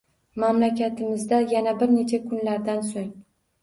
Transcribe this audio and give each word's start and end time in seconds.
Mamlakatimizda 0.43 1.41
yana 1.53 1.77
bir 1.85 1.95
necha 1.99 2.25
kunlardan 2.29 2.87
so‘ng 2.93 3.19